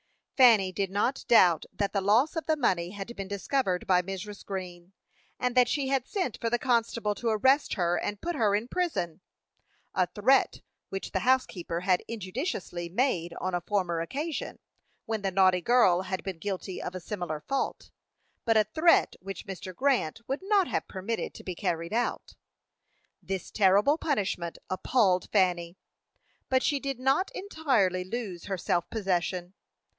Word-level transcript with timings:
Fanny 0.35 0.71
did 0.71 0.89
not 0.89 1.23
doubt 1.27 1.67
that 1.71 1.93
the 1.93 2.01
loss 2.01 2.35
of 2.35 2.47
the 2.47 2.55
money 2.57 2.89
had 2.89 3.15
been 3.15 3.27
discovered 3.27 3.85
by 3.85 4.01
Mrs. 4.01 4.43
Green, 4.43 4.93
and 5.39 5.53
that 5.53 5.69
she 5.69 5.89
had 5.89 6.07
sent 6.07 6.39
for 6.41 6.49
the 6.49 6.57
constable 6.57 7.13
to 7.13 7.29
arrest 7.29 7.75
her 7.75 7.95
and 7.97 8.19
put 8.19 8.35
her 8.35 8.55
in 8.55 8.67
prison 8.67 9.21
a 9.93 10.07
threat 10.07 10.61
which 10.89 11.11
the 11.11 11.19
housekeeper 11.19 11.81
had 11.81 12.03
injudiciously 12.07 12.89
made 12.89 13.35
on 13.35 13.53
a 13.53 13.61
former 13.61 14.01
occasion, 14.01 14.57
when 15.05 15.21
the 15.21 15.29
naughty 15.29 15.61
girl 15.61 16.01
had 16.01 16.23
been 16.23 16.39
guilty 16.39 16.81
of 16.81 16.95
a 16.95 16.99
similar 16.99 17.39
fault, 17.39 17.91
but 18.43 18.57
a 18.57 18.63
threat 18.63 19.15
which 19.21 19.45
Mr. 19.45 19.75
Grant 19.75 20.21
would 20.27 20.41
not 20.41 20.67
have 20.67 20.87
permitted 20.87 21.35
to 21.35 21.43
be 21.43 21.53
carried 21.53 21.93
out. 21.93 22.33
This 23.21 23.51
terrible 23.51 23.99
punishment 23.99 24.57
appalled 24.67 25.29
Fanny, 25.31 25.77
but 26.49 26.63
she 26.63 26.79
did 26.79 26.99
not 26.99 27.29
entirely 27.35 28.03
lose 28.03 28.45
her 28.45 28.57
self 28.57 28.89
possession. 28.89 29.53